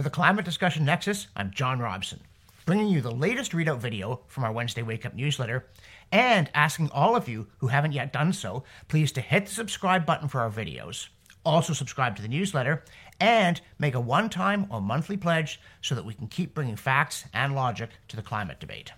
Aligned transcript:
For 0.00 0.04
the 0.04 0.08
Climate 0.08 0.46
Discussion 0.46 0.86
Nexus, 0.86 1.28
I'm 1.36 1.50
John 1.50 1.78
Robson, 1.78 2.20
bringing 2.64 2.88
you 2.88 3.02
the 3.02 3.10
latest 3.10 3.52
readout 3.52 3.80
video 3.80 4.22
from 4.28 4.44
our 4.44 4.50
Wednesday 4.50 4.80
Wake 4.80 5.04
Up 5.04 5.14
newsletter 5.14 5.66
and 6.10 6.50
asking 6.54 6.88
all 6.90 7.14
of 7.14 7.28
you 7.28 7.48
who 7.58 7.66
haven't 7.66 7.92
yet 7.92 8.10
done 8.10 8.32
so, 8.32 8.64
please 8.88 9.12
to 9.12 9.20
hit 9.20 9.44
the 9.44 9.52
subscribe 9.52 10.06
button 10.06 10.26
for 10.26 10.40
our 10.40 10.50
videos. 10.50 11.08
Also, 11.44 11.74
subscribe 11.74 12.16
to 12.16 12.22
the 12.22 12.28
newsletter 12.28 12.82
and 13.20 13.60
make 13.78 13.94
a 13.94 14.00
one 14.00 14.30
time 14.30 14.66
or 14.70 14.80
monthly 14.80 15.18
pledge 15.18 15.60
so 15.82 15.94
that 15.94 16.06
we 16.06 16.14
can 16.14 16.28
keep 16.28 16.54
bringing 16.54 16.76
facts 16.76 17.26
and 17.34 17.54
logic 17.54 17.90
to 18.08 18.16
the 18.16 18.22
climate 18.22 18.58
debate. 18.58 18.92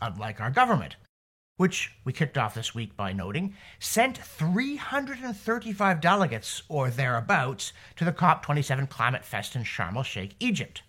Unlike 0.00 0.40
our 0.40 0.50
government, 0.50 0.96
which 1.56 1.92
we 2.04 2.12
kicked 2.12 2.36
off 2.36 2.54
this 2.54 2.74
week 2.74 2.96
by 2.96 3.12
noting, 3.12 3.54
sent 3.78 4.18
335 4.18 6.00
delegates 6.00 6.62
or 6.68 6.90
thereabouts 6.90 7.72
to 7.96 8.04
the 8.04 8.12
COP27 8.12 8.88
Climate 8.88 9.24
Fest 9.24 9.56
in 9.56 9.62
Sharm 9.62 9.96
el 9.96 10.02
Sheikh, 10.02 10.34
Egypt. 10.38 10.82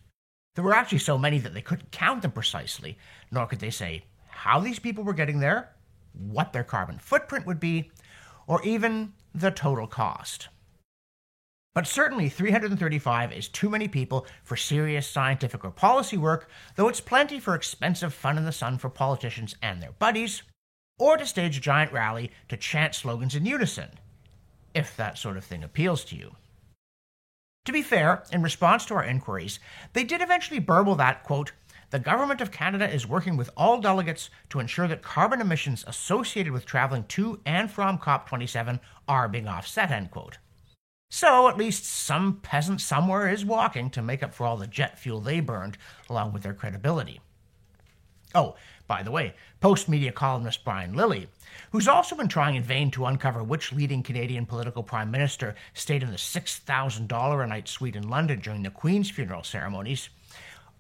There 0.56 0.64
were 0.64 0.74
actually 0.74 1.00
so 1.00 1.18
many 1.18 1.40
that 1.40 1.54
they 1.54 1.62
couldn't 1.62 1.92
count 1.92 2.22
them 2.22 2.32
precisely, 2.32 2.98
nor 3.32 3.46
could 3.46 3.60
they 3.60 3.70
say 3.70 4.04
how 4.28 4.60
these 4.60 4.80
people 4.80 5.04
were 5.04 5.14
getting 5.14 5.40
there, 5.40 5.74
what 6.14 6.52
their 6.52 6.64
carbon 6.64 6.98
footprint 7.00 7.46
would 7.46 7.60
be, 7.60 7.92
or 8.48 8.62
even 8.64 9.14
the 9.34 9.52
total 9.52 9.88
cost. 9.88 10.48
But 11.76 11.86
certainly 11.86 12.28
335 12.28 13.32
is 13.32 13.48
too 13.48 13.70
many 13.70 13.88
people 13.88 14.26
for 14.44 14.56
serious 14.56 15.08
scientific 15.08 15.64
or 15.64 15.70
policy 15.70 16.18
work, 16.18 16.50
though 16.76 16.88
it's 16.88 17.00
plenty 17.00 17.40
for 17.40 17.54
expensive 17.54 18.16
fun 18.16 18.36
in 18.36 18.46
the 18.46 18.52
sun 18.52 18.80
for 18.80 18.90
politicians 18.90 19.56
and 19.62 19.80
their 19.80 19.92
buddies, 19.92 20.42
or 20.98 21.18
to 21.18 21.26
stage 21.26 21.58
a 21.58 21.62
giant 21.62 21.92
rally 21.92 22.32
to 22.50 22.58
chant 22.58 22.96
slogans 22.96 23.36
in 23.36 23.46
unison, 23.46 23.90
if 24.74 24.96
that 24.98 25.18
sort 25.18 25.38
of 25.38 25.44
thing 25.44 25.64
appeals 25.64 26.04
to 26.06 26.16
you. 26.16 26.36
To 27.66 27.72
be 27.74 27.82
fair, 27.82 28.24
in 28.32 28.42
response 28.42 28.86
to 28.86 28.94
our 28.94 29.04
inquiries, 29.04 29.60
they 29.94 30.04
did 30.04 30.22
eventually 30.22 30.60
burble 30.60 30.96
that, 30.96 31.24
quote, 31.24 31.52
the 31.90 32.00
Government 32.00 32.42
of 32.42 32.52
Canada 32.52 32.90
is 32.90 33.08
working 33.08 33.38
with 33.38 33.50
all 33.56 33.80
delegates 33.80 34.30
to 34.50 34.60
ensure 34.60 34.88
that 34.90 35.02
carbon 35.02 35.40
emissions 35.40 35.86
associated 35.88 36.52
with 36.52 36.66
traveling 36.66 37.06
to 37.06 37.40
and 37.46 37.72
from 37.72 37.98
COP27 37.98 38.80
are 39.08 39.30
being 39.30 39.48
offset, 39.48 39.92
end 39.92 40.12
quote. 40.12 40.38
So 41.10 41.48
at 41.48 41.58
least 41.58 41.86
some 41.86 42.42
peasant 42.42 42.82
somewhere 42.82 43.30
is 43.30 43.46
walking 43.46 43.90
to 43.92 44.02
make 44.02 44.22
up 44.22 44.34
for 44.34 44.46
all 44.46 44.58
the 44.58 44.68
jet 44.68 45.00
fuel 45.00 45.22
they 45.22 45.40
burned, 45.40 45.78
along 46.10 46.34
with 46.34 46.44
their 46.44 46.54
credibility. 46.54 47.22
Oh, 48.36 48.56
by 48.88 49.04
the 49.04 49.12
way, 49.12 49.34
Postmedia 49.62 50.14
columnist 50.14 50.64
Brian 50.64 50.94
Lilley, 50.94 51.28
who's 51.72 51.88
also 51.88 52.16
been 52.16 52.28
trying 52.28 52.56
in 52.56 52.64
vain 52.64 52.92
to 52.92 53.06
uncover 53.06 53.44
which 53.44 53.74
leading 53.74 54.04
Canadian 54.04 54.46
political 54.46 54.84
prime 54.84 55.12
minister 55.12 55.56
stayed 55.74 56.04
in 56.04 56.12
the 56.12 56.18
$6,000 56.18 57.44
a 57.44 57.48
night 57.48 57.68
suite 57.68 57.96
in 57.96 58.10
London 58.10 58.40
during 58.40 58.64
the 58.64 58.70
Queen's 58.70 59.10
funeral 59.10 59.44
ceremonies, 59.44 60.10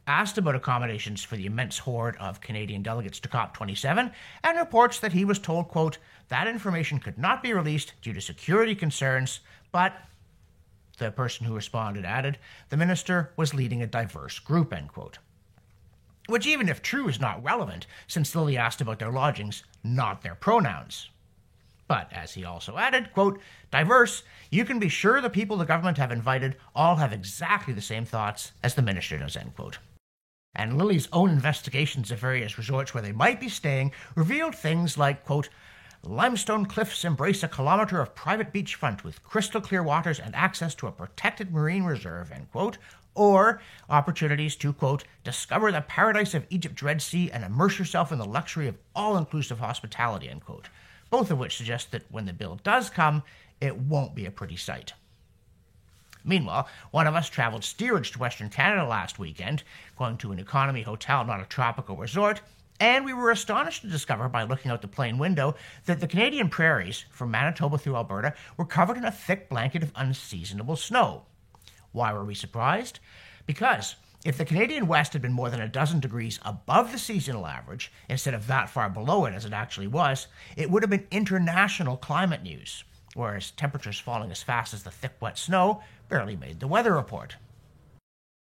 asked 0.07 0.37
about 0.37 0.55
accommodations 0.55 1.23
for 1.23 1.35
the 1.35 1.45
immense 1.45 1.77
horde 1.77 2.15
of 2.17 2.39
Canadian 2.39 2.81
delegates 2.81 3.19
to 3.19 3.29
COP27 3.29 4.11
and 4.43 4.57
reports 4.57 4.99
that 4.99 5.13
he 5.13 5.25
was 5.25 5.39
told, 5.39 5.67
quote, 5.67 5.97
that 6.29 6.47
information 6.47 6.99
could 6.99 7.17
not 7.17 7.43
be 7.43 7.53
released 7.53 7.93
due 8.01 8.13
to 8.13 8.21
security 8.21 8.75
concerns, 8.75 9.41
but 9.71 9.93
the 10.97 11.11
person 11.11 11.45
who 11.45 11.55
responded 11.55 12.05
added, 12.05 12.37
the 12.69 12.77
minister 12.77 13.31
was 13.35 13.53
leading 13.53 13.81
a 13.81 13.87
diverse 13.87 14.39
group, 14.39 14.73
end 14.73 14.89
quote. 14.89 15.19
Which, 16.27 16.45
even 16.45 16.69
if 16.69 16.81
true, 16.81 17.07
is 17.07 17.19
not 17.19 17.43
relevant, 17.43 17.87
since 18.07 18.35
Lilley 18.35 18.57
asked 18.57 18.81
about 18.81 18.99
their 18.99 19.11
lodgings, 19.11 19.63
not 19.83 20.21
their 20.21 20.35
pronouns. 20.35 21.09
But, 21.87 22.11
as 22.11 22.33
he 22.33 22.43
also 22.43 22.77
added, 22.77 23.13
quote, 23.13 23.39
diverse, 23.71 24.23
you 24.51 24.65
can 24.65 24.77
be 24.77 24.89
sure 24.89 25.21
the 25.21 25.29
people 25.29 25.55
the 25.55 25.65
government 25.65 25.97
have 25.97 26.11
invited 26.11 26.57
all 26.75 26.97
have 26.97 27.13
exactly 27.13 27.73
the 27.73 27.81
same 27.81 28.03
thoughts 28.03 28.51
as 28.61 28.75
the 28.75 28.81
minister 28.81 29.17
does, 29.17 29.37
end 29.37 29.55
quote. 29.55 29.79
And 30.53 30.77
Lilley's 30.77 31.07
own 31.13 31.29
investigations 31.29 32.11
of 32.11 32.19
various 32.19 32.57
resorts 32.57 32.93
where 32.93 33.03
they 33.03 33.11
might 33.13 33.39
be 33.39 33.47
staying 33.47 33.93
revealed 34.15 34.55
things 34.55 34.97
like, 34.97 35.23
quote, 35.23 35.49
limestone 36.07 36.65
cliffs 36.65 37.05
embrace 37.05 37.43
a 37.43 37.47
kilometer 37.47 38.01
of 38.01 38.15
private 38.15 38.53
beachfront 38.53 39.03
with 39.03 39.23
crystal 39.23 39.61
clear 39.61 39.83
waters 39.83 40.19
and 40.19 40.35
access 40.35 40.73
to 40.75 40.87
a 40.87 40.91
protected 40.91 41.51
marine 41.51 41.83
reserve, 41.83 42.31
end 42.31 42.51
quote, 42.51 42.77
or 43.15 43.61
opportunities 43.89 44.55
to, 44.55 44.71
quote, 44.73 45.03
discover 45.23 45.71
the 45.71 45.81
paradise 45.81 46.33
of 46.33 46.45
Egypt's 46.49 46.83
Red 46.83 47.01
Sea 47.01 47.31
and 47.31 47.43
immerse 47.43 47.79
yourself 47.79 48.11
in 48.11 48.19
the 48.19 48.25
luxury 48.25 48.67
of 48.67 48.77
all 48.95 49.17
inclusive 49.17 49.59
hospitality, 49.59 50.29
end 50.29 50.45
quote. 50.45 50.69
Both 51.09 51.31
of 51.31 51.39
which 51.39 51.57
suggest 51.57 51.91
that 51.91 52.09
when 52.11 52.25
the 52.25 52.33
bill 52.33 52.59
does 52.63 52.89
come, 52.89 53.23
it 53.59 53.77
won't 53.77 54.15
be 54.15 54.25
a 54.25 54.31
pretty 54.31 54.55
sight. 54.55 54.93
Meanwhile, 56.23 56.67
one 56.91 57.07
of 57.07 57.15
us 57.15 57.29
traveled 57.29 57.63
steerage 57.63 58.11
to 58.11 58.19
Western 58.19 58.49
Canada 58.49 58.85
last 58.85 59.17
weekend, 59.17 59.63
going 59.97 60.17
to 60.17 60.31
an 60.31 60.39
economy 60.39 60.81
hotel, 60.81 61.23
not 61.23 61.39
a 61.39 61.45
tropical 61.45 61.95
resort, 61.95 62.41
and 62.79 63.05
we 63.05 63.13
were 63.13 63.31
astonished 63.31 63.81
to 63.81 63.87
discover 63.87 64.29
by 64.29 64.43
looking 64.43 64.71
out 64.71 64.81
the 64.81 64.87
plane 64.87 65.17
window 65.17 65.55
that 65.85 65.99
the 65.99 66.07
Canadian 66.07 66.49
prairies, 66.49 67.05
from 67.11 67.31
Manitoba 67.31 67.77
through 67.77 67.95
Alberta, 67.95 68.33
were 68.55 68.65
covered 68.65 68.97
in 68.97 69.05
a 69.05 69.11
thick 69.11 69.49
blanket 69.49 69.83
of 69.83 69.91
unseasonable 69.95 70.75
snow. 70.75 71.23
Why 71.91 72.13
were 72.13 72.25
we 72.25 72.35
surprised? 72.35 72.99
Because 73.45 73.95
if 74.25 74.37
the 74.37 74.45
Canadian 74.45 74.87
West 74.87 75.13
had 75.13 75.21
been 75.21 75.33
more 75.33 75.49
than 75.49 75.61
a 75.61 75.67
dozen 75.67 75.99
degrees 75.99 76.39
above 76.43 76.91
the 76.91 76.99
seasonal 76.99 77.47
average, 77.47 77.91
instead 78.09 78.33
of 78.33 78.47
that 78.47 78.69
far 78.69 78.89
below 78.89 79.25
it 79.25 79.33
as 79.33 79.45
it 79.45 79.53
actually 79.53 79.87
was, 79.87 80.27
it 80.55 80.69
would 80.69 80.83
have 80.83 80.89
been 80.89 81.07
international 81.11 81.97
climate 81.97 82.43
news, 82.43 82.83
whereas 83.13 83.51
temperatures 83.51 83.99
falling 83.99 84.31
as 84.31 84.43
fast 84.43 84.73
as 84.73 84.83
the 84.83 84.91
thick 84.91 85.13
wet 85.21 85.37
snow 85.37 85.81
barely 86.09 86.35
made 86.35 86.59
the 86.59 86.67
weather 86.67 86.93
report. 86.93 87.37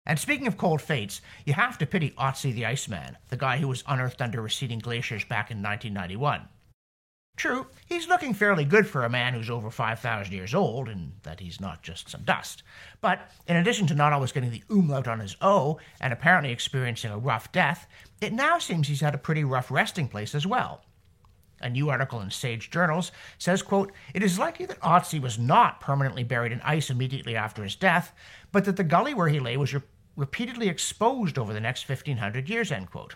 And 0.06 0.20
speaking 0.20 0.48
of 0.48 0.58
cold 0.58 0.82
fates, 0.82 1.22
you 1.46 1.54
have 1.54 1.78
to 1.78 1.86
pity 1.86 2.12
Otzi 2.18 2.54
the 2.54 2.66
Iceman, 2.66 3.18
the 3.30 3.38
guy 3.38 3.58
who 3.58 3.68
was 3.68 3.84
unearthed 3.88 4.22
under 4.22 4.42
receding 4.42 4.80
glaciers 4.80 5.24
back 5.24 5.52
in 5.52 5.62
1991. 5.62 6.48
True, 7.38 7.68
he's 7.86 8.08
looking 8.08 8.34
fairly 8.34 8.66
good 8.66 8.88
for 8.88 9.04
a 9.04 9.10
man 9.10 9.34
who's 9.34 9.50
over 9.50 9.72
5,000 9.72 10.34
years 10.34 10.54
old, 10.54 10.90
and 10.90 11.14
that 11.24 11.40
he's 11.40 11.62
not 11.62 11.82
just 11.82 12.10
some 12.10 12.24
dust. 12.24 12.62
But 13.00 13.32
in 13.48 13.56
addition 13.56 13.88
to 13.88 13.96
not 13.96 14.12
always 14.12 14.32
getting 14.32 14.52
the 14.52 14.64
umlaut 14.70 15.08
on 15.08 15.20
his 15.20 15.38
O 15.42 15.80
and 16.00 16.12
apparently 16.12 16.52
experiencing 16.52 17.12
a 17.12 17.18
rough 17.18 17.52
death, 17.52 17.88
it 18.22 18.34
now 18.34 18.60
seems 18.60 18.88
he's 18.88 19.02
had 19.02 19.16
a 19.16 19.20
pretty 19.20 19.44
rough 19.44 19.72
resting 19.72 20.08
place 20.08 20.36
as 20.36 20.46
well. 20.46 20.84
A 21.62 21.70
new 21.70 21.90
article 21.90 22.22
in 22.22 22.32
Sage 22.32 22.70
Journals 22.70 23.12
says, 23.38 23.62
quote, 23.62 23.92
It 24.14 24.24
is 24.24 24.40
likely 24.40 24.66
that 24.66 24.80
Otzi 24.82 25.22
was 25.22 25.40
not 25.40 25.80
permanently 25.80 26.24
buried 26.24 26.52
in 26.52 26.62
ice 26.62 26.90
immediately 26.90 27.36
after 27.36 27.64
his 27.64 27.76
death, 27.76 28.14
but 28.52 28.66
that 28.66 28.78
the 28.78 28.84
gully 28.84 29.14
where 29.14 29.30
he 29.30 29.40
lay 29.40 29.58
was 29.58 29.74
re- 29.74 29.82
repeatedly 30.16 30.68
exposed 30.68 31.38
over 31.38 31.54
the 31.54 31.60
next 31.60 31.88
1500 31.88 32.50
years, 32.50 32.72
end 32.72 32.90
quote. 32.92 33.16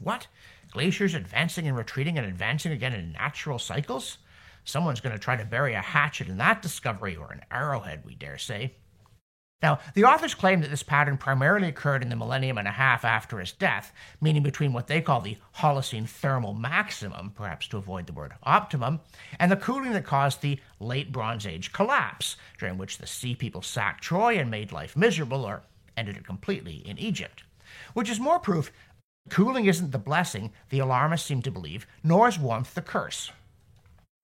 What? 0.00 0.28
Glaciers 0.70 1.14
advancing 1.14 1.66
and 1.66 1.76
retreating 1.76 2.18
and 2.18 2.26
advancing 2.26 2.72
again 2.72 2.92
in 2.92 3.12
natural 3.12 3.58
cycles? 3.58 4.18
Someone's 4.64 5.00
going 5.00 5.14
to 5.14 5.18
try 5.18 5.36
to 5.36 5.44
bury 5.44 5.74
a 5.74 5.80
hatchet 5.80 6.28
in 6.28 6.38
that 6.38 6.62
discovery, 6.62 7.16
or 7.16 7.32
an 7.32 7.42
arrowhead, 7.50 8.02
we 8.04 8.14
dare 8.14 8.38
say. 8.38 8.76
Now, 9.60 9.80
the 9.94 10.04
authors 10.04 10.34
claim 10.34 10.60
that 10.60 10.70
this 10.70 10.84
pattern 10.84 11.18
primarily 11.18 11.66
occurred 11.66 12.02
in 12.02 12.10
the 12.10 12.16
millennium 12.16 12.58
and 12.58 12.68
a 12.68 12.72
half 12.72 13.04
after 13.04 13.40
his 13.40 13.50
death, 13.50 13.92
meaning 14.20 14.44
between 14.44 14.72
what 14.72 14.86
they 14.86 15.00
call 15.00 15.20
the 15.20 15.36
Holocene 15.56 16.08
thermal 16.08 16.54
maximum, 16.54 17.30
perhaps 17.30 17.66
to 17.68 17.76
avoid 17.76 18.06
the 18.06 18.12
word 18.12 18.34
optimum, 18.44 19.00
and 19.40 19.50
the 19.50 19.56
cooling 19.56 19.92
that 19.94 20.04
caused 20.04 20.42
the 20.42 20.60
late 20.78 21.10
Bronze 21.10 21.44
Age 21.44 21.72
collapse, 21.72 22.36
during 22.58 22.78
which 22.78 22.98
the 22.98 23.06
sea 23.06 23.34
people 23.34 23.62
sacked 23.62 24.04
Troy 24.04 24.38
and 24.38 24.48
made 24.48 24.70
life 24.70 24.96
miserable 24.96 25.44
or 25.44 25.62
ended 25.96 26.16
it 26.16 26.24
completely 26.24 26.76
in 26.86 26.96
Egypt. 26.98 27.42
Which 27.94 28.08
is 28.08 28.20
more 28.20 28.38
proof 28.38 28.70
Cooling 29.28 29.66
isn't 29.66 29.90
the 29.90 29.98
blessing 29.98 30.52
the 30.70 30.78
alarmists 30.78 31.26
seem 31.26 31.42
to 31.42 31.50
believe, 31.50 31.86
nor 32.02 32.28
is 32.28 32.38
warmth 32.38 32.74
the 32.74 32.80
curse. 32.80 33.30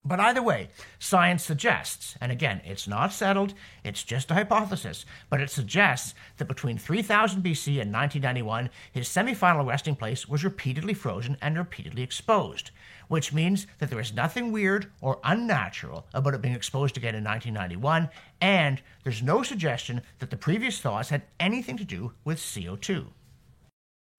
But 0.07 0.19
either 0.19 0.43
way, 0.43 0.69
science 0.99 1.43
suggests, 1.43 2.15
and 2.21 2.31
again, 2.31 2.61
it's 2.63 2.87
not 2.87 3.11
settled, 3.11 3.55
it's 3.83 4.03
just 4.03 4.29
a 4.29 4.35
hypothesis, 4.35 5.03
but 5.31 5.41
it 5.41 5.49
suggests 5.49 6.13
that 6.37 6.47
between 6.47 6.77
3000 6.77 7.41
BC 7.41 7.81
and 7.81 7.91
1991, 7.91 8.69
his 8.91 9.07
semi-final 9.07 9.65
resting 9.65 9.95
place 9.95 10.27
was 10.27 10.43
repeatedly 10.43 10.93
frozen 10.93 11.37
and 11.41 11.57
repeatedly 11.57 12.03
exposed, 12.03 12.69
which 13.07 13.33
means 13.33 13.65
that 13.79 13.89
there 13.89 13.99
is 13.99 14.13
nothing 14.13 14.51
weird 14.51 14.91
or 15.01 15.19
unnatural 15.23 16.05
about 16.13 16.35
it 16.35 16.41
being 16.41 16.53
exposed 16.53 16.97
again 16.97 17.15
in 17.15 17.23
1991, 17.23 18.07
and 18.39 18.83
there's 19.03 19.23
no 19.23 19.41
suggestion 19.41 20.03
that 20.19 20.29
the 20.29 20.37
previous 20.37 20.79
thaws 20.79 21.09
had 21.09 21.23
anything 21.39 21.77
to 21.77 21.83
do 21.83 22.11
with 22.23 22.37
CO2. 22.37 23.07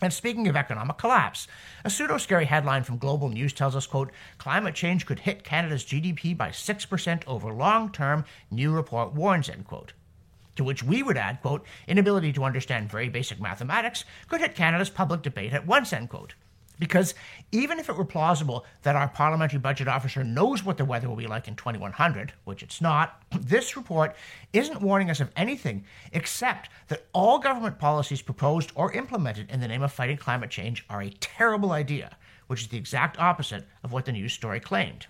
And 0.02 0.12
speaking 0.12 0.46
of 0.46 0.56
economic 0.56 0.98
collapse, 0.98 1.48
a 1.82 1.88
pseudo 1.88 2.18
scary 2.18 2.44
headline 2.44 2.84
from 2.84 2.98
Global 2.98 3.30
News 3.30 3.54
tells 3.54 3.74
us, 3.74 3.86
quote, 3.86 4.12
climate 4.36 4.74
change 4.74 5.06
could 5.06 5.20
hit 5.20 5.42
Canada's 5.42 5.86
GDP 5.86 6.36
by 6.36 6.50
6% 6.50 7.22
over 7.26 7.50
long 7.50 7.90
term, 7.90 8.26
new 8.50 8.72
report 8.72 9.14
warns, 9.14 9.48
end 9.48 9.64
quote. 9.64 9.94
To 10.56 10.64
which 10.64 10.82
we 10.82 11.02
would 11.02 11.16
add, 11.16 11.40
quote, 11.40 11.64
inability 11.88 12.34
to 12.34 12.44
understand 12.44 12.90
very 12.90 13.08
basic 13.08 13.40
mathematics 13.40 14.04
could 14.28 14.42
hit 14.42 14.54
Canada's 14.54 14.90
public 14.90 15.22
debate 15.22 15.54
at 15.54 15.66
once, 15.66 15.94
end 15.94 16.10
quote. 16.10 16.34
Because 16.78 17.14
even 17.52 17.78
if 17.78 17.88
it 17.88 17.96
were 17.96 18.04
plausible 18.04 18.66
that 18.82 18.96
our 18.96 19.08
parliamentary 19.08 19.58
budget 19.58 19.88
officer 19.88 20.22
knows 20.22 20.64
what 20.64 20.76
the 20.76 20.84
weather 20.84 21.08
will 21.08 21.16
be 21.16 21.26
like 21.26 21.48
in 21.48 21.56
2100, 21.56 22.32
which 22.44 22.62
it's 22.62 22.80
not, 22.80 23.22
this 23.40 23.76
report 23.76 24.16
isn't 24.52 24.82
warning 24.82 25.10
us 25.10 25.20
of 25.20 25.30
anything 25.36 25.84
except 26.12 26.70
that 26.88 27.06
all 27.12 27.38
government 27.38 27.78
policies 27.78 28.22
proposed 28.22 28.72
or 28.74 28.92
implemented 28.92 29.50
in 29.50 29.60
the 29.60 29.68
name 29.68 29.82
of 29.82 29.92
fighting 29.92 30.16
climate 30.16 30.50
change 30.50 30.84
are 30.90 31.02
a 31.02 31.10
terrible 31.10 31.72
idea, 31.72 32.16
which 32.46 32.62
is 32.62 32.68
the 32.68 32.78
exact 32.78 33.18
opposite 33.18 33.66
of 33.82 33.92
what 33.92 34.04
the 34.04 34.12
news 34.12 34.32
story 34.32 34.60
claimed. 34.60 35.06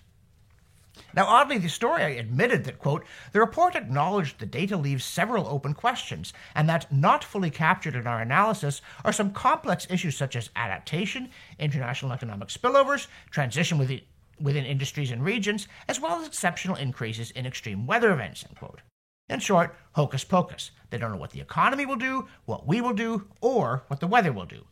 Now, 1.15 1.25
oddly, 1.25 1.57
the 1.57 1.69
story 1.69 2.17
admitted 2.17 2.63
that, 2.63 2.79
quote, 2.79 3.05
the 3.31 3.39
report 3.39 3.75
acknowledged 3.75 4.39
the 4.39 4.45
data 4.45 4.77
leaves 4.77 5.03
several 5.03 5.47
open 5.47 5.73
questions, 5.73 6.33
and 6.55 6.67
that 6.69 6.91
not 6.91 7.23
fully 7.23 7.49
captured 7.49 7.95
in 7.95 8.07
our 8.07 8.21
analysis 8.21 8.81
are 9.03 9.13
some 9.13 9.31
complex 9.31 9.87
issues 9.89 10.17
such 10.17 10.35
as 10.35 10.49
adaptation, 10.55 11.29
international 11.59 12.11
economic 12.11 12.49
spillovers, 12.49 13.07
transition 13.29 13.77
within, 13.77 14.01
within 14.39 14.65
industries 14.65 15.11
and 15.11 15.23
regions, 15.23 15.67
as 15.87 15.99
well 15.99 16.19
as 16.19 16.27
exceptional 16.27 16.75
increases 16.75 17.31
in 17.31 17.45
extreme 17.45 17.87
weather 17.87 18.11
events, 18.11 18.43
end 18.47 18.57
quote. 18.57 18.81
In 19.29 19.39
short, 19.39 19.75
hocus 19.91 20.23
pocus. 20.23 20.71
They 20.89 20.97
don't 20.97 21.11
know 21.11 21.17
what 21.17 21.31
the 21.31 21.41
economy 21.41 21.85
will 21.85 21.97
do, 21.97 22.27
what 22.45 22.65
we 22.65 22.79
will 22.79 22.93
do, 22.93 23.27
or 23.41 23.83
what 23.87 23.99
the 23.99 24.07
weather 24.07 24.31
will 24.31 24.45
do. 24.45 24.65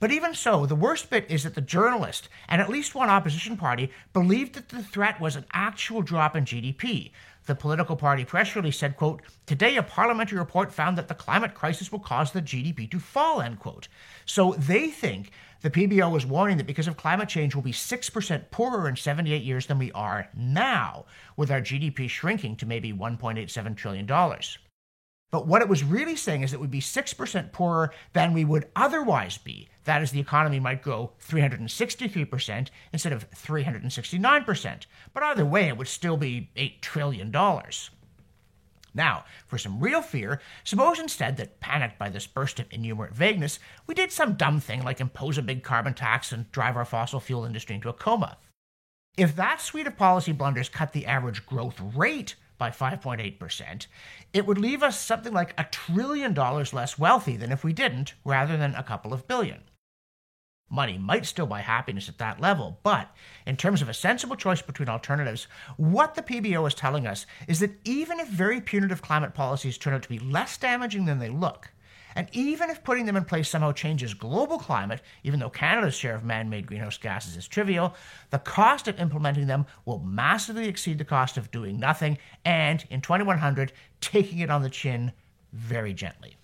But 0.00 0.10
even 0.10 0.34
so, 0.34 0.64
the 0.64 0.74
worst 0.74 1.10
bit 1.10 1.30
is 1.30 1.44
that 1.44 1.54
the 1.54 1.60
journalist 1.60 2.30
and 2.48 2.62
at 2.62 2.70
least 2.70 2.94
one 2.94 3.10
opposition 3.10 3.58
party 3.58 3.92
believed 4.14 4.54
that 4.54 4.70
the 4.70 4.82
threat 4.82 5.20
was 5.20 5.36
an 5.36 5.44
actual 5.52 6.00
drop 6.00 6.34
in 6.34 6.46
GDP. 6.46 7.12
The 7.44 7.54
political 7.54 7.96
party 7.96 8.24
press 8.24 8.56
release 8.56 8.78
said, 8.78 8.96
quote, 8.96 9.20
Today 9.44 9.76
a 9.76 9.82
parliamentary 9.82 10.38
report 10.38 10.72
found 10.72 10.96
that 10.96 11.08
the 11.08 11.14
climate 11.14 11.54
crisis 11.54 11.92
will 11.92 11.98
cause 11.98 12.32
the 12.32 12.40
GDP 12.40 12.90
to 12.90 12.98
fall, 12.98 13.42
end 13.42 13.58
quote. 13.58 13.88
So 14.24 14.54
they 14.54 14.88
think 14.88 15.32
the 15.60 15.70
PBO 15.70 16.10
was 16.10 16.24
warning 16.24 16.56
that 16.56 16.66
because 16.66 16.88
of 16.88 16.96
climate 16.96 17.28
change, 17.28 17.54
we'll 17.54 17.62
be 17.62 17.72
6% 17.72 18.50
poorer 18.50 18.88
in 18.88 18.96
78 18.96 19.42
years 19.42 19.66
than 19.66 19.78
we 19.78 19.92
are 19.92 20.28
now, 20.34 21.04
with 21.36 21.50
our 21.50 21.60
GDP 21.60 22.08
shrinking 22.08 22.56
to 22.56 22.66
maybe 22.66 22.92
$1.87 22.92 23.76
trillion. 23.76 24.06
But 25.30 25.46
what 25.46 25.62
it 25.62 25.68
was 25.68 25.84
really 25.84 26.16
saying 26.16 26.42
is 26.42 26.50
that 26.50 26.60
we'd 26.60 26.70
be 26.70 26.80
6% 26.80 27.52
poorer 27.52 27.92
than 28.12 28.32
we 28.32 28.44
would 28.44 28.68
otherwise 28.74 29.38
be. 29.38 29.68
That 29.84 30.02
is, 30.02 30.10
the 30.10 30.20
economy 30.20 30.58
might 30.58 30.82
grow 30.82 31.12
363% 31.24 32.68
instead 32.92 33.12
of 33.12 33.30
369%. 33.30 34.82
But 35.14 35.22
either 35.22 35.44
way, 35.44 35.68
it 35.68 35.76
would 35.76 35.88
still 35.88 36.16
be 36.16 36.50
$8 36.56 36.80
trillion. 36.80 37.32
Now, 38.92 39.24
for 39.46 39.56
some 39.56 39.78
real 39.78 40.02
fear, 40.02 40.40
suppose 40.64 40.98
instead 40.98 41.36
that, 41.36 41.60
panicked 41.60 41.98
by 41.98 42.08
this 42.08 42.26
burst 42.26 42.58
of 42.58 42.66
innumerate 42.72 43.14
vagueness, 43.14 43.60
we 43.86 43.94
did 43.94 44.10
some 44.10 44.34
dumb 44.34 44.58
thing 44.58 44.82
like 44.82 45.00
impose 45.00 45.38
a 45.38 45.42
big 45.42 45.62
carbon 45.62 45.94
tax 45.94 46.32
and 46.32 46.50
drive 46.50 46.76
our 46.76 46.84
fossil 46.84 47.20
fuel 47.20 47.44
industry 47.44 47.76
into 47.76 47.88
a 47.88 47.92
coma. 47.92 48.36
If 49.16 49.36
that 49.36 49.60
suite 49.60 49.86
of 49.86 49.96
policy 49.96 50.32
blunders 50.32 50.68
cut 50.68 50.92
the 50.92 51.06
average 51.06 51.46
growth 51.46 51.80
rate 51.94 52.34
by 52.60 52.70
5.8%, 52.70 53.86
it 54.32 54.46
would 54.46 54.58
leave 54.58 54.84
us 54.84 55.00
something 55.00 55.32
like 55.32 55.54
a 55.58 55.64
trillion 55.64 56.34
dollars 56.34 56.72
less 56.72 56.96
wealthy 56.98 57.36
than 57.36 57.50
if 57.50 57.64
we 57.64 57.72
didn't, 57.72 58.14
rather 58.24 58.56
than 58.56 58.76
a 58.76 58.84
couple 58.84 59.12
of 59.12 59.26
billion. 59.26 59.62
Money 60.72 60.96
might 60.98 61.26
still 61.26 61.46
buy 61.46 61.62
happiness 61.62 62.08
at 62.08 62.18
that 62.18 62.40
level, 62.40 62.78
but 62.84 63.10
in 63.44 63.56
terms 63.56 63.82
of 63.82 63.88
a 63.88 63.94
sensible 63.94 64.36
choice 64.36 64.62
between 64.62 64.88
alternatives, 64.88 65.48
what 65.76 66.14
the 66.14 66.22
PBO 66.22 66.64
is 66.68 66.74
telling 66.74 67.08
us 67.08 67.26
is 67.48 67.58
that 67.58 67.72
even 67.84 68.20
if 68.20 68.28
very 68.28 68.60
punitive 68.60 69.02
climate 69.02 69.34
policies 69.34 69.76
turn 69.76 69.94
out 69.94 70.02
to 70.04 70.08
be 70.08 70.20
less 70.20 70.56
damaging 70.56 71.06
than 71.06 71.18
they 71.18 71.28
look, 71.28 71.72
and 72.14 72.28
even 72.32 72.70
if 72.70 72.84
putting 72.84 73.06
them 73.06 73.16
in 73.16 73.24
place 73.24 73.48
somehow 73.48 73.72
changes 73.72 74.14
global 74.14 74.58
climate, 74.58 75.00
even 75.22 75.40
though 75.40 75.50
Canada's 75.50 75.94
share 75.94 76.14
of 76.14 76.24
man 76.24 76.50
made 76.50 76.66
greenhouse 76.66 76.98
gases 76.98 77.36
is 77.36 77.46
trivial, 77.48 77.94
the 78.30 78.38
cost 78.38 78.88
of 78.88 78.98
implementing 78.98 79.46
them 79.46 79.66
will 79.84 80.00
massively 80.00 80.68
exceed 80.68 80.98
the 80.98 81.04
cost 81.04 81.36
of 81.36 81.50
doing 81.50 81.78
nothing, 81.78 82.18
and 82.44 82.84
in 82.90 83.00
2100, 83.00 83.72
taking 84.00 84.38
it 84.38 84.50
on 84.50 84.62
the 84.62 84.70
chin 84.70 85.12
very 85.52 85.92
gently. 85.92 86.36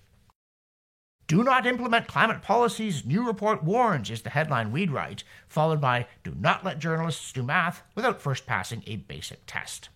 Do 1.29 1.43
not 1.43 1.67
implement 1.67 2.07
climate 2.07 2.41
policies, 2.41 3.05
new 3.05 3.27
report 3.27 3.65
warns, 3.65 4.11
is 4.11 4.23
the 4.23 4.31
headline 4.31 4.71
we'd 4.71 4.93
write, 4.93 5.25
followed 5.49 5.81
by 5.81 6.07
Do 6.23 6.33
not 6.39 6.65
let 6.65 6.79
journalists 6.79 7.33
do 7.33 7.43
math 7.43 7.83
without 7.97 8.21
first 8.21 8.47
passing 8.47 8.85
a 8.87 8.97
basic 8.97 9.41
test. 9.45 9.89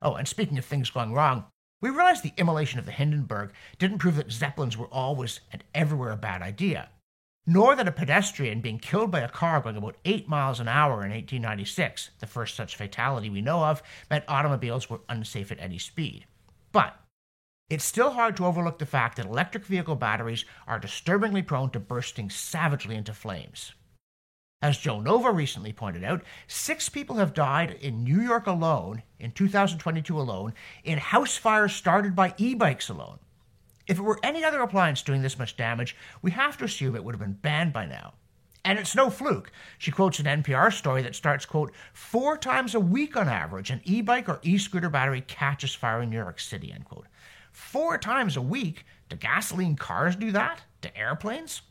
Oh, 0.00 0.14
and 0.14 0.26
speaking 0.26 0.58
of 0.58 0.64
things 0.64 0.90
going 0.90 1.12
wrong, 1.12 1.44
we 1.82 1.90
realized 1.90 2.22
the 2.22 2.32
immolation 2.38 2.78
of 2.78 2.86
the 2.86 2.92
Hindenburg 2.92 3.52
didn't 3.78 3.98
prove 3.98 4.16
that 4.16 4.32
Zeppelins 4.32 4.78
were 4.78 4.86
always 4.86 5.40
and 5.52 5.62
everywhere 5.74 6.12
a 6.12 6.16
bad 6.16 6.40
idea, 6.40 6.88
nor 7.44 7.74
that 7.74 7.88
a 7.88 7.92
pedestrian 7.92 8.60
being 8.60 8.78
killed 8.78 9.10
by 9.10 9.20
a 9.20 9.28
car 9.28 9.60
going 9.60 9.76
about 9.76 9.96
8 10.04 10.28
miles 10.28 10.60
an 10.60 10.68
hour 10.68 11.04
in 11.04 11.10
1896, 11.10 12.10
the 12.20 12.26
first 12.26 12.54
such 12.54 12.76
fatality 12.76 13.28
we 13.28 13.42
know 13.42 13.64
of, 13.64 13.82
meant 14.08 14.24
automobiles 14.28 14.88
were 14.88 15.00
unsafe 15.08 15.50
at 15.50 15.60
any 15.60 15.76
speed. 15.76 16.24
But 16.70 16.96
it's 17.68 17.84
still 17.84 18.12
hard 18.12 18.36
to 18.36 18.46
overlook 18.46 18.78
the 18.78 18.86
fact 18.86 19.16
that 19.16 19.26
electric 19.26 19.66
vehicle 19.66 19.96
batteries 19.96 20.44
are 20.68 20.78
disturbingly 20.78 21.42
prone 21.42 21.70
to 21.70 21.80
bursting 21.80 22.30
savagely 22.30 22.94
into 22.94 23.12
flames. 23.12 23.72
As 24.62 24.78
Jo 24.78 25.00
Nova 25.00 25.32
recently 25.32 25.72
pointed 25.72 26.04
out, 26.04 26.22
six 26.46 26.88
people 26.88 27.16
have 27.16 27.34
died 27.34 27.72
in 27.80 28.04
New 28.04 28.20
York 28.20 28.46
alone, 28.46 29.02
in 29.18 29.32
2022 29.32 30.18
alone, 30.18 30.54
in 30.84 30.98
house 30.98 31.36
fires 31.36 31.74
started 31.74 32.14
by 32.14 32.32
e 32.36 32.54
bikes 32.54 32.88
alone. 32.88 33.18
If 33.88 33.98
it 33.98 34.02
were 34.02 34.20
any 34.22 34.44
other 34.44 34.60
appliance 34.60 35.02
doing 35.02 35.20
this 35.20 35.36
much 35.36 35.56
damage, 35.56 35.96
we 36.22 36.30
have 36.30 36.56
to 36.58 36.64
assume 36.64 36.94
it 36.94 37.02
would 37.02 37.16
have 37.16 37.20
been 37.20 37.32
banned 37.32 37.72
by 37.72 37.86
now. 37.86 38.14
And 38.64 38.78
it's 38.78 38.94
no 38.94 39.10
fluke. 39.10 39.50
She 39.78 39.90
quotes 39.90 40.20
an 40.20 40.26
NPR 40.26 40.72
story 40.72 41.02
that 41.02 41.16
starts, 41.16 41.44
quote, 41.44 41.72
four 41.92 42.38
times 42.38 42.76
a 42.76 42.80
week 42.80 43.16
on 43.16 43.28
average, 43.28 43.70
an 43.70 43.80
e 43.82 44.00
bike 44.00 44.28
or 44.28 44.38
e 44.44 44.58
scooter 44.58 44.88
battery 44.88 45.22
catches 45.22 45.74
fire 45.74 46.02
in 46.02 46.10
New 46.10 46.16
York 46.16 46.38
City, 46.38 46.70
end 46.72 46.84
quote. 46.84 47.08
Four 47.50 47.98
times 47.98 48.36
a 48.36 48.42
week? 48.42 48.86
Do 49.08 49.16
gasoline 49.16 49.74
cars 49.74 50.14
do 50.14 50.30
that? 50.30 50.62
Do 50.80 50.88
airplanes? 50.94 51.62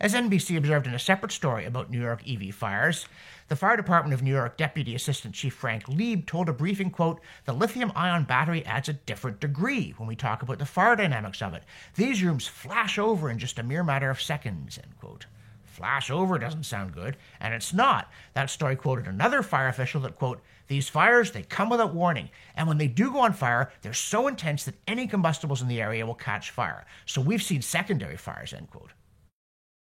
As 0.00 0.14
NBC 0.14 0.56
observed 0.56 0.86
in 0.86 0.94
a 0.94 0.98
separate 0.98 1.30
story 1.30 1.66
about 1.66 1.90
New 1.90 2.00
York 2.00 2.22
EV 2.26 2.54
fires, 2.54 3.04
the 3.48 3.56
Fire 3.56 3.76
Department 3.76 4.14
of 4.14 4.22
New 4.22 4.32
York 4.32 4.56
Deputy 4.56 4.94
Assistant 4.94 5.34
Chief 5.34 5.52
Frank 5.52 5.84
Leeb 5.84 6.24
told 6.24 6.48
a 6.48 6.54
briefing, 6.54 6.90
quote, 6.90 7.20
the 7.44 7.52
lithium 7.52 7.92
ion 7.94 8.24
battery 8.24 8.64
adds 8.64 8.88
a 8.88 8.94
different 8.94 9.40
degree 9.40 9.92
when 9.98 10.08
we 10.08 10.16
talk 10.16 10.40
about 10.40 10.58
the 10.58 10.64
fire 10.64 10.96
dynamics 10.96 11.42
of 11.42 11.52
it. 11.52 11.64
These 11.96 12.22
rooms 12.22 12.46
flash 12.46 12.98
over 12.98 13.28
in 13.28 13.38
just 13.38 13.58
a 13.58 13.62
mere 13.62 13.84
matter 13.84 14.08
of 14.08 14.22
seconds, 14.22 14.78
end 14.78 14.98
quote. 14.98 15.26
Flash 15.64 16.10
over 16.10 16.38
doesn't 16.38 16.64
sound 16.64 16.94
good, 16.94 17.18
and 17.38 17.52
it's 17.52 17.74
not. 17.74 18.10
That 18.32 18.48
story 18.48 18.76
quoted 18.76 19.06
another 19.06 19.42
fire 19.42 19.68
official 19.68 20.00
that, 20.00 20.16
quote, 20.16 20.40
these 20.68 20.88
fires, 20.88 21.32
they 21.32 21.42
come 21.42 21.68
without 21.68 21.94
warning, 21.94 22.30
and 22.56 22.66
when 22.66 22.78
they 22.78 22.88
do 22.88 23.12
go 23.12 23.18
on 23.18 23.34
fire, 23.34 23.70
they're 23.82 23.92
so 23.92 24.28
intense 24.28 24.64
that 24.64 24.80
any 24.88 25.06
combustibles 25.06 25.60
in 25.60 25.68
the 25.68 25.82
area 25.82 26.06
will 26.06 26.14
catch 26.14 26.52
fire. 26.52 26.86
So 27.04 27.20
we've 27.20 27.42
seen 27.42 27.60
secondary 27.60 28.16
fires, 28.16 28.54
end 28.54 28.70
quote. 28.70 28.92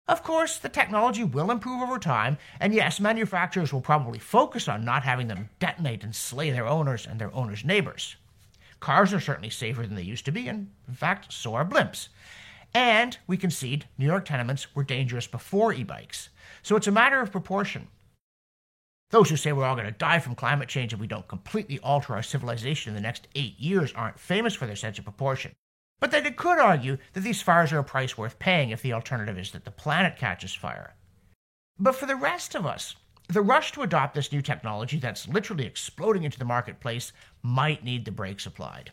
Of 0.08 0.24
course, 0.24 0.58
the 0.58 0.68
technology 0.68 1.22
will 1.22 1.50
improve 1.50 1.80
over 1.80 1.98
time, 1.98 2.36
and 2.58 2.74
yes, 2.74 2.98
manufacturers 2.98 3.72
will 3.72 3.80
probably 3.80 4.18
focus 4.18 4.66
on 4.66 4.84
not 4.84 5.04
having 5.04 5.28
them 5.28 5.48
detonate 5.60 6.02
and 6.02 6.14
slay 6.14 6.50
their 6.50 6.66
owners 6.66 7.06
and 7.06 7.20
their 7.20 7.32
owners' 7.34 7.64
neighbors. 7.64 8.16
Cars 8.80 9.12
are 9.12 9.20
certainly 9.20 9.50
safer 9.50 9.82
than 9.86 9.94
they 9.94 10.02
used 10.02 10.24
to 10.24 10.32
be, 10.32 10.48
and 10.48 10.70
in 10.88 10.94
fact, 10.94 11.32
so 11.32 11.54
are 11.54 11.64
blimps. 11.64 12.08
And 12.74 13.16
we 13.28 13.36
concede 13.36 13.86
New 13.96 14.06
York 14.06 14.24
tenements 14.24 14.74
were 14.74 14.82
dangerous 14.82 15.28
before 15.28 15.72
e 15.72 15.84
bikes, 15.84 16.30
so 16.62 16.74
it's 16.74 16.88
a 16.88 16.92
matter 16.92 17.20
of 17.20 17.30
proportion. 17.30 17.86
Those 19.10 19.30
who 19.30 19.36
say 19.36 19.52
we're 19.52 19.66
all 19.66 19.76
going 19.76 19.86
to 19.86 19.92
die 19.92 20.18
from 20.18 20.34
climate 20.34 20.68
change 20.68 20.92
if 20.92 20.98
we 20.98 21.06
don't 21.06 21.28
completely 21.28 21.78
alter 21.80 22.14
our 22.14 22.22
civilization 22.22 22.90
in 22.90 22.96
the 22.96 23.02
next 23.02 23.28
eight 23.36 23.58
years 23.60 23.92
aren't 23.92 24.18
famous 24.18 24.54
for 24.54 24.66
their 24.66 24.74
sense 24.74 24.98
of 24.98 25.04
proportion. 25.04 25.52
But 26.02 26.10
they 26.10 26.20
could 26.32 26.58
argue 26.58 26.98
that 27.12 27.20
these 27.20 27.42
fires 27.42 27.72
are 27.72 27.78
a 27.78 27.84
price 27.84 28.18
worth 28.18 28.40
paying 28.40 28.70
if 28.70 28.82
the 28.82 28.92
alternative 28.92 29.38
is 29.38 29.52
that 29.52 29.64
the 29.64 29.70
planet 29.70 30.16
catches 30.16 30.52
fire. 30.52 30.96
But 31.78 31.94
for 31.94 32.06
the 32.06 32.16
rest 32.16 32.56
of 32.56 32.66
us, 32.66 32.96
the 33.28 33.40
rush 33.40 33.70
to 33.70 33.82
adopt 33.82 34.16
this 34.16 34.32
new 34.32 34.42
technology 34.42 34.98
that's 34.98 35.28
literally 35.28 35.64
exploding 35.64 36.24
into 36.24 36.40
the 36.40 36.44
marketplace 36.44 37.12
might 37.40 37.84
need 37.84 38.04
the 38.04 38.10
brakes 38.10 38.46
applied. 38.46 38.90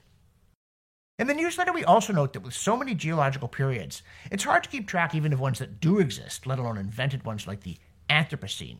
In 1.18 1.26
the 1.26 1.34
newsletter, 1.34 1.74
we 1.74 1.84
also 1.84 2.14
note 2.14 2.34
that 2.34 2.44
with 2.44 2.54
so 2.54 2.78
many 2.78 2.94
geological 2.94 3.48
periods, 3.48 4.04
it's 4.30 4.44
hard 4.44 4.64
to 4.66 4.70
keep 4.70 4.88
track 4.88 5.16
even 5.16 5.34
of 5.34 5.40
ones 5.40 5.58
that 5.58 5.80
do 5.80 5.98
exist, 5.98 6.46
let 6.46 6.60
alone 6.60 6.78
invented 6.78 7.26
ones 7.26 7.48
like 7.48 7.62
the 7.62 7.78
Anthropocene. 8.08 8.78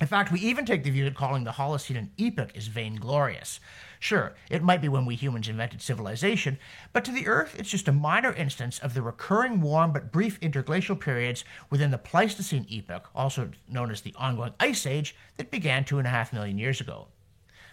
In 0.00 0.06
fact, 0.06 0.32
we 0.32 0.40
even 0.40 0.64
take 0.64 0.82
the 0.82 0.90
view 0.90 1.04
that 1.04 1.14
calling 1.14 1.44
the 1.44 1.50
Holocene 1.50 1.98
an 1.98 2.10
epoch 2.16 2.52
is 2.54 2.68
vainglorious. 2.68 3.60
Sure, 3.98 4.32
it 4.48 4.62
might 4.62 4.80
be 4.80 4.88
when 4.88 5.04
we 5.04 5.14
humans 5.14 5.46
invented 5.46 5.82
civilization, 5.82 6.58
but 6.94 7.04
to 7.04 7.12
the 7.12 7.26
Earth, 7.26 7.54
it's 7.58 7.68
just 7.68 7.86
a 7.86 7.92
minor 7.92 8.32
instance 8.32 8.78
of 8.78 8.94
the 8.94 9.02
recurring 9.02 9.60
warm 9.60 9.92
but 9.92 10.10
brief 10.10 10.38
interglacial 10.40 10.96
periods 10.96 11.44
within 11.68 11.90
the 11.90 11.98
Pleistocene 11.98 12.64
epoch, 12.70 13.10
also 13.14 13.50
known 13.68 13.90
as 13.90 14.00
the 14.00 14.14
ongoing 14.16 14.54
Ice 14.58 14.86
Age, 14.86 15.14
that 15.36 15.50
began 15.50 15.84
two 15.84 15.98
and 15.98 16.06
a 16.06 16.10
half 16.10 16.32
million 16.32 16.56
years 16.56 16.80
ago. 16.80 17.08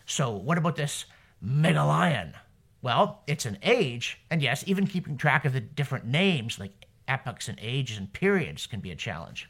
So, 0.05 0.35
what 0.35 0.57
about 0.57 0.75
this 0.75 1.05
Meghalayan? 1.41 2.33
Well, 2.81 3.23
it's 3.25 3.45
an 3.45 3.57
age, 3.63 4.19
and 4.29 4.41
yes, 4.41 4.65
even 4.67 4.85
keeping 4.85 5.15
track 5.15 5.45
of 5.45 5.53
the 5.53 5.61
different 5.61 6.05
names 6.05 6.59
like 6.59 6.87
epochs 7.07 7.47
and 7.47 7.57
ages 7.61 7.97
and 7.97 8.11
periods 8.11 8.67
can 8.67 8.81
be 8.81 8.91
a 8.91 8.95
challenge. 8.95 9.49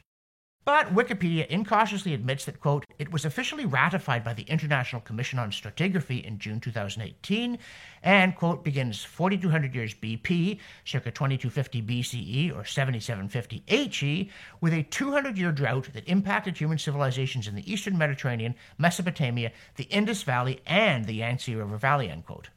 But 0.68 0.94
Wikipedia 0.94 1.46
incautiously 1.46 2.12
admits 2.12 2.44
that, 2.44 2.60
quote, 2.60 2.84
it 2.98 3.10
was 3.10 3.24
officially 3.24 3.64
ratified 3.64 4.22
by 4.22 4.34
the 4.34 4.42
International 4.42 5.00
Commission 5.00 5.38
on 5.38 5.50
Stratigraphy 5.50 6.22
in 6.22 6.38
June 6.38 6.60
2018 6.60 7.58
and, 8.02 8.36
quote, 8.36 8.64
begins 8.64 9.02
4200 9.02 9.74
years 9.74 9.94
BP, 9.94 10.58
circa 10.84 11.10
2250 11.10 11.80
BCE 11.80 12.54
or 12.54 12.66
7750 12.66 13.62
HE, 13.66 14.30
with 14.60 14.74
a 14.74 14.82
200 14.82 15.38
year 15.38 15.52
drought 15.52 15.88
that 15.94 16.06
impacted 16.06 16.58
human 16.58 16.76
civilizations 16.76 17.48
in 17.48 17.54
the 17.54 17.72
eastern 17.72 17.96
Mediterranean, 17.96 18.54
Mesopotamia, 18.76 19.52
the 19.76 19.84
Indus 19.84 20.22
Valley, 20.22 20.60
and 20.66 21.06
the 21.06 21.14
Yangtze 21.14 21.54
River 21.54 21.78
Valley, 21.78 22.10
end 22.10 22.26
quote. 22.26 22.50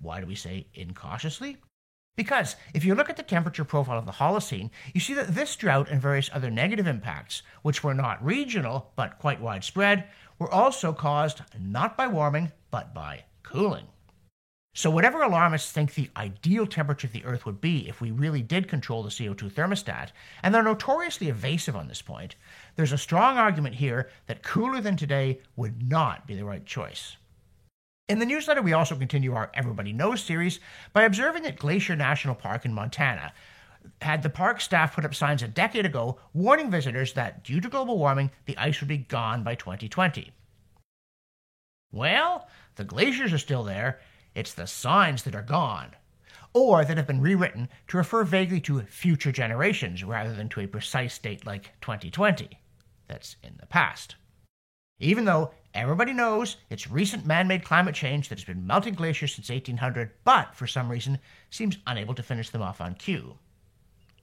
Why 0.00 0.18
do 0.18 0.26
we 0.26 0.34
say 0.34 0.66
incautiously? 0.74 1.58
Because 2.20 2.56
if 2.74 2.84
you 2.84 2.94
look 2.94 3.08
at 3.08 3.16
the 3.16 3.22
temperature 3.22 3.64
profile 3.64 3.98
of 3.98 4.04
the 4.04 4.12
Holocene, 4.12 4.68
you 4.92 5.00
see 5.00 5.14
that 5.14 5.34
this 5.34 5.56
drought 5.56 5.88
and 5.88 6.02
various 6.02 6.28
other 6.34 6.50
negative 6.50 6.86
impacts, 6.86 7.40
which 7.62 7.82
were 7.82 7.94
not 7.94 8.22
regional 8.22 8.92
but 8.94 9.18
quite 9.18 9.40
widespread, 9.40 10.04
were 10.38 10.52
also 10.52 10.92
caused 10.92 11.40
not 11.58 11.96
by 11.96 12.06
warming 12.06 12.52
but 12.70 12.92
by 12.92 13.24
cooling. 13.42 13.86
So, 14.74 14.90
whatever 14.90 15.22
alarmists 15.22 15.72
think 15.72 15.94
the 15.94 16.10
ideal 16.14 16.66
temperature 16.66 17.06
of 17.06 17.14
the 17.14 17.24
Earth 17.24 17.46
would 17.46 17.58
be 17.58 17.88
if 17.88 18.02
we 18.02 18.10
really 18.10 18.42
did 18.42 18.68
control 18.68 19.02
the 19.02 19.08
CO2 19.08 19.50
thermostat, 19.50 20.10
and 20.42 20.54
they're 20.54 20.62
notoriously 20.62 21.30
evasive 21.30 21.74
on 21.74 21.88
this 21.88 22.02
point, 22.02 22.36
there's 22.76 22.92
a 22.92 22.98
strong 22.98 23.38
argument 23.38 23.76
here 23.76 24.10
that 24.26 24.42
cooler 24.42 24.82
than 24.82 24.98
today 24.98 25.40
would 25.56 25.88
not 25.88 26.26
be 26.26 26.36
the 26.36 26.44
right 26.44 26.66
choice. 26.66 27.16
In 28.10 28.18
the 28.18 28.26
newsletter, 28.26 28.60
we 28.60 28.72
also 28.72 28.96
continue 28.96 29.34
our 29.34 29.52
Everybody 29.54 29.92
Knows 29.92 30.20
series 30.20 30.58
by 30.92 31.04
observing 31.04 31.44
that 31.44 31.60
Glacier 31.60 31.94
National 31.94 32.34
Park 32.34 32.64
in 32.64 32.74
Montana 32.74 33.32
had 34.02 34.24
the 34.24 34.28
park 34.28 34.60
staff 34.60 34.96
put 34.96 35.04
up 35.04 35.14
signs 35.14 35.44
a 35.44 35.46
decade 35.46 35.86
ago 35.86 36.18
warning 36.34 36.72
visitors 36.72 37.12
that 37.12 37.44
due 37.44 37.60
to 37.60 37.68
global 37.68 37.98
warming, 37.98 38.32
the 38.46 38.58
ice 38.58 38.80
would 38.80 38.88
be 38.88 38.98
gone 38.98 39.44
by 39.44 39.54
2020. 39.54 40.32
Well, 41.92 42.48
the 42.74 42.82
glaciers 42.82 43.32
are 43.32 43.38
still 43.38 43.62
there, 43.62 44.00
it's 44.34 44.54
the 44.54 44.66
signs 44.66 45.22
that 45.22 45.36
are 45.36 45.42
gone, 45.42 45.94
or 46.52 46.84
that 46.84 46.96
have 46.96 47.06
been 47.06 47.20
rewritten 47.20 47.68
to 47.86 47.96
refer 47.96 48.24
vaguely 48.24 48.60
to 48.62 48.82
future 48.82 49.30
generations 49.30 50.02
rather 50.02 50.34
than 50.34 50.48
to 50.48 50.60
a 50.62 50.66
precise 50.66 51.16
date 51.16 51.46
like 51.46 51.74
2020. 51.80 52.58
That's 53.06 53.36
in 53.44 53.54
the 53.60 53.66
past. 53.66 54.16
Even 54.98 55.26
though 55.26 55.52
Everybody 55.72 56.12
knows 56.12 56.56
it's 56.68 56.90
recent 56.90 57.24
man 57.24 57.46
made 57.46 57.64
climate 57.64 57.94
change 57.94 58.28
that 58.28 58.38
has 58.38 58.44
been 58.44 58.66
melting 58.66 58.94
glaciers 58.94 59.34
since 59.34 59.50
1800, 59.50 60.10
but 60.24 60.54
for 60.54 60.66
some 60.66 60.90
reason 60.90 61.18
seems 61.48 61.78
unable 61.86 62.14
to 62.14 62.24
finish 62.24 62.50
them 62.50 62.62
off 62.62 62.80
on 62.80 62.94
cue. 62.94 63.38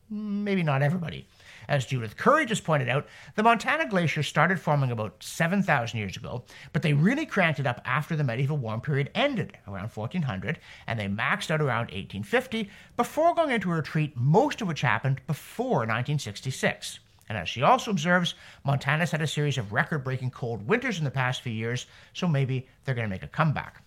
Maybe 0.10 0.64
not 0.64 0.82
everybody. 0.82 1.26
As 1.70 1.86
Judith 1.86 2.16
Curry 2.16 2.46
just 2.46 2.64
pointed 2.64 2.88
out, 2.88 3.08
the 3.36 3.44
Montana 3.44 3.88
Glacier 3.88 4.24
started 4.24 4.60
forming 4.60 4.92
about 4.92 5.22
7,000 5.22 5.98
years 5.98 6.16
ago, 6.16 6.44
but 6.72 6.82
they 6.82 6.94
really 6.94 7.26
cranked 7.26 7.60
it 7.60 7.68
up 7.68 7.82
after 7.84 8.16
the 8.16 8.24
medieval 8.24 8.58
warm 8.58 8.80
period 8.80 9.10
ended 9.16 9.58
around 9.68 9.90
1400, 9.90 10.60
and 10.88 11.00
they 11.00 11.08
maxed 11.08 11.52
out 11.52 11.62
around 11.62 11.88
1850 11.88 12.70
before 12.96 13.36
going 13.36 13.52
into 13.52 13.72
a 13.72 13.76
retreat, 13.76 14.16
most 14.16 14.62
of 14.62 14.68
which 14.68 14.82
happened 14.82 15.22
before 15.28 15.80
1966. 15.80 17.00
And 17.30 17.38
as 17.38 17.50
she 17.50 17.62
also 17.62 17.92
observes, 17.92 18.36
Montana's 18.64 19.12
had 19.12 19.22
a 19.22 19.28
series 19.28 19.58
of 19.58 19.74
record 19.74 20.04
breaking 20.04 20.32
cold 20.32 20.68
winters 20.68 20.98
in 20.98 21.04
the 21.04 21.12
past 21.12 21.42
few 21.42 21.52
years, 21.52 21.86
so 22.14 22.28
maybe 22.28 22.68
they're 22.84 22.96
going 22.96 23.08
to 23.08 23.14
make 23.14 23.24
a 23.24 23.28
comeback. 23.28 23.84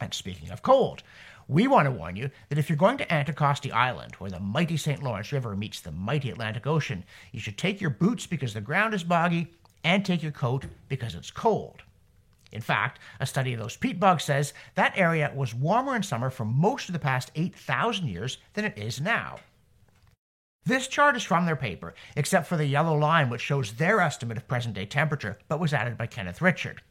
And 0.00 0.12
speaking 0.12 0.50
of 0.50 0.62
cold, 0.62 1.02
we 1.48 1.68
want 1.68 1.86
to 1.86 1.92
warn 1.92 2.16
you 2.16 2.30
that 2.48 2.58
if 2.58 2.68
you're 2.68 2.76
going 2.76 2.98
to 2.98 3.06
Anticosti 3.06 3.72
Island, 3.72 4.14
where 4.16 4.30
the 4.30 4.40
mighty 4.40 4.76
St. 4.76 5.02
Lawrence 5.02 5.32
River 5.32 5.54
meets 5.54 5.80
the 5.80 5.92
mighty 5.92 6.30
Atlantic 6.30 6.66
Ocean, 6.66 7.04
you 7.32 7.40
should 7.40 7.56
take 7.56 7.80
your 7.80 7.90
boots 7.90 8.26
because 8.26 8.52
the 8.52 8.60
ground 8.60 8.94
is 8.94 9.04
boggy 9.04 9.48
and 9.84 10.04
take 10.04 10.22
your 10.22 10.32
coat 10.32 10.64
because 10.88 11.14
it's 11.14 11.30
cold. 11.30 11.82
In 12.52 12.60
fact, 12.60 12.98
a 13.20 13.26
study 13.26 13.54
of 13.54 13.60
those 13.60 13.76
peat 13.76 14.00
bogs 14.00 14.24
says 14.24 14.52
that 14.74 14.96
area 14.96 15.32
was 15.34 15.54
warmer 15.54 15.94
in 15.94 16.02
summer 16.02 16.30
for 16.30 16.44
most 16.44 16.88
of 16.88 16.92
the 16.92 16.98
past 16.98 17.30
8,000 17.34 18.08
years 18.08 18.38
than 18.54 18.64
it 18.64 18.76
is 18.76 19.00
now. 19.00 19.38
This 20.66 20.88
chart 20.88 21.14
is 21.14 21.22
from 21.22 21.46
their 21.46 21.54
paper, 21.54 21.94
except 22.16 22.48
for 22.48 22.56
the 22.56 22.66
yellow 22.66 22.98
line 22.98 23.30
which 23.30 23.40
shows 23.40 23.74
their 23.74 24.00
estimate 24.00 24.36
of 24.36 24.48
present 24.48 24.74
day 24.74 24.84
temperature, 24.84 25.38
but 25.46 25.60
was 25.60 25.72
added 25.72 25.96
by 25.96 26.08
Kenneth 26.08 26.42
Richard. 26.42 26.82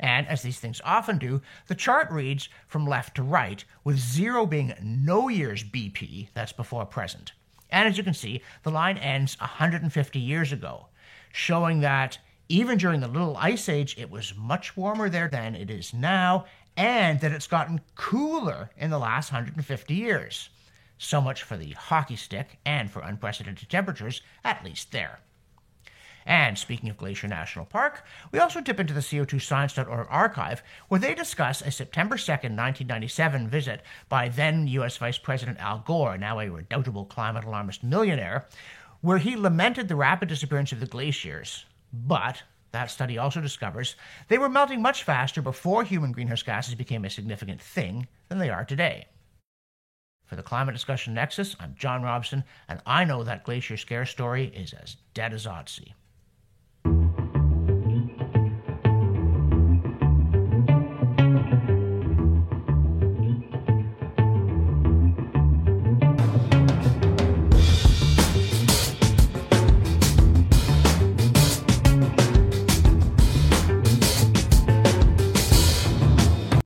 And 0.00 0.26
as 0.26 0.40
these 0.40 0.58
things 0.58 0.80
often 0.82 1.18
do, 1.18 1.42
the 1.68 1.74
chart 1.74 2.10
reads 2.10 2.48
from 2.66 2.86
left 2.86 3.14
to 3.16 3.22
right, 3.22 3.62
with 3.84 3.98
zero 3.98 4.46
being 4.46 4.72
no 4.82 5.28
year's 5.28 5.62
BP, 5.64 6.28
that's 6.32 6.52
before 6.52 6.86
present. 6.86 7.32
And 7.68 7.86
as 7.86 7.98
you 7.98 8.04
can 8.04 8.14
see, 8.14 8.40
the 8.62 8.70
line 8.70 8.96
ends 8.96 9.38
150 9.38 10.18
years 10.18 10.50
ago, 10.50 10.86
showing 11.32 11.80
that 11.80 12.16
even 12.48 12.78
during 12.78 13.00
the 13.00 13.08
Little 13.08 13.36
Ice 13.36 13.68
Age, 13.68 13.96
it 13.98 14.10
was 14.10 14.34
much 14.34 14.78
warmer 14.78 15.10
there 15.10 15.28
than 15.28 15.54
it 15.54 15.70
is 15.70 15.92
now, 15.92 16.46
and 16.74 17.20
that 17.20 17.32
it's 17.32 17.46
gotten 17.46 17.82
cooler 17.96 18.70
in 18.78 18.88
the 18.88 18.98
last 18.98 19.30
150 19.30 19.94
years. 19.94 20.48
So 20.98 21.20
much 21.20 21.42
for 21.42 21.56
the 21.56 21.72
hockey 21.72 22.16
stick 22.16 22.58
and 22.64 22.90
for 22.90 23.02
unprecedented 23.02 23.68
temperatures, 23.68 24.22
at 24.44 24.64
least 24.64 24.92
there. 24.92 25.20
And 26.26 26.58
speaking 26.58 26.90
of 26.90 26.96
Glacier 26.96 27.28
National 27.28 27.64
Park, 27.64 28.04
we 28.32 28.40
also 28.40 28.60
dip 28.60 28.80
into 28.80 28.92
the 28.92 29.00
CO2Science.org 29.00 30.08
archive, 30.10 30.62
where 30.88 30.98
they 30.98 31.14
discuss 31.14 31.62
a 31.62 31.70
September 31.70 32.16
2nd, 32.16 32.56
1997 32.56 33.48
visit 33.48 33.82
by 34.08 34.28
then 34.28 34.66
U.S. 34.66 34.96
Vice 34.96 35.18
President 35.18 35.58
Al 35.60 35.84
Gore, 35.86 36.18
now 36.18 36.40
a 36.40 36.48
redoubtable 36.50 37.04
climate 37.04 37.44
alarmist 37.44 37.84
millionaire, 37.84 38.46
where 39.02 39.18
he 39.18 39.36
lamented 39.36 39.86
the 39.86 39.94
rapid 39.94 40.28
disappearance 40.28 40.72
of 40.72 40.80
the 40.80 40.86
glaciers. 40.86 41.64
But 41.92 42.42
that 42.72 42.90
study 42.90 43.16
also 43.16 43.40
discovers 43.40 43.94
they 44.26 44.36
were 44.36 44.48
melting 44.48 44.82
much 44.82 45.04
faster 45.04 45.40
before 45.40 45.84
human 45.84 46.10
greenhouse 46.10 46.42
gases 46.42 46.74
became 46.74 47.04
a 47.04 47.10
significant 47.10 47.62
thing 47.62 48.08
than 48.28 48.38
they 48.38 48.50
are 48.50 48.64
today. 48.64 49.06
For 50.26 50.34
the 50.34 50.42
Climate 50.42 50.74
Discussion 50.74 51.14
Nexus, 51.14 51.54
I'm 51.60 51.76
John 51.78 52.02
Robson, 52.02 52.42
and 52.68 52.80
I 52.84 53.04
know 53.04 53.22
that 53.22 53.44
Glacier 53.44 53.76
Scare 53.76 54.06
story 54.06 54.46
is 54.48 54.72
as 54.72 54.96
dead 55.14 55.32
as 55.32 55.46
Otzi. 55.46 55.92